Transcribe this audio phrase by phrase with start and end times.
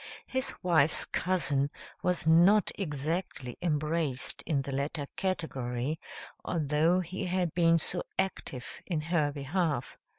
[0.25, 1.69] His wife's cousin
[2.01, 5.99] was not exactly embraced in the latter category,
[6.43, 9.99] although he had been so active in her behalf.